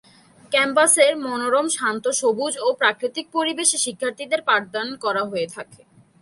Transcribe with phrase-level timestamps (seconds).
[0.51, 5.81] ক্যাম্পাসের মনোরম, শান্ত, সবুজ ও প্রাকৃতিক পরিবেশে শিক্ষার্থীদের পাঠদান করা হয়ে থাকে।